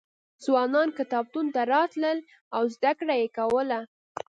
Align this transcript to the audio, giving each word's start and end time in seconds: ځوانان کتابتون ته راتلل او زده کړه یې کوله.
ځوانان 0.43 0.89
کتابتون 0.99 1.45
ته 1.55 1.61
راتلل 1.73 2.17
او 2.55 2.63
زده 2.75 2.91
کړه 2.99 3.13
یې 3.21 3.27
کوله. 3.37 3.79